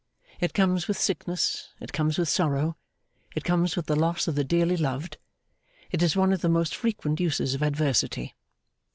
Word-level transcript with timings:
It 0.39 0.55
comes 0.55 0.87
with 0.87 0.97
sickness, 0.97 1.69
it 1.79 1.93
comes 1.93 2.17
with 2.17 2.27
sorrow, 2.27 2.75
it 3.35 3.43
comes 3.43 3.75
with 3.75 3.85
the 3.85 3.95
loss 3.95 4.27
of 4.27 4.33
the 4.33 4.43
dearly 4.43 4.75
loved, 4.75 5.19
it 5.91 6.01
is 6.01 6.15
one 6.15 6.33
of 6.33 6.41
the 6.41 6.49
most 6.49 6.73
frequent 6.75 7.19
uses 7.19 7.53
of 7.53 7.61
adversity. 7.61 8.33